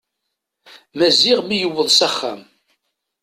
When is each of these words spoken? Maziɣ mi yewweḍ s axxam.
Maziɣ 0.97 1.39
mi 1.43 1.55
yewweḍ 1.57 1.87
s 1.91 1.99
axxam. 2.07 2.41